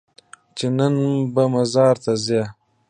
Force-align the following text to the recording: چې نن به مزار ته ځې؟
چې 0.57 0.67
نن 0.77 0.95
به 1.33 1.43
مزار 1.53 1.95
ته 2.03 2.13
ځې؟ 2.25 2.41